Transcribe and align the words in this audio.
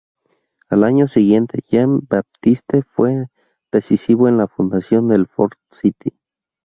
Al 0.67 0.83
año 0.83 1.07
siguiente, 1.07 1.59
Jean-Baptiste 1.67 2.81
fue 2.81 3.27
decisivo 3.71 4.27
en 4.27 4.37
la 4.37 4.47
fundación 4.47 5.07
del 5.09 5.27
Fort 5.27 5.59
St. 5.69 6.09